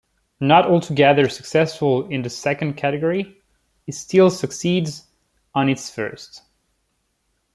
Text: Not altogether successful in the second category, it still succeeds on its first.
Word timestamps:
Not 0.39 0.65
altogether 0.65 1.29
successful 1.29 2.07
in 2.07 2.23
the 2.23 2.29
second 2.31 2.73
category, 2.73 3.39
it 3.85 3.93
still 3.93 4.31
succeeds 4.31 5.05
on 5.53 5.69
its 5.69 5.91
first. 5.91 6.41